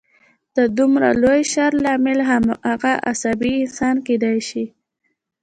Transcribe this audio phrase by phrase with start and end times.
[0.55, 4.65] د دومره لوی شر لامل هماغه عصبي انسان کېدای شي